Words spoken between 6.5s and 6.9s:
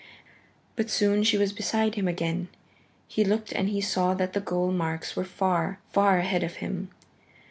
him.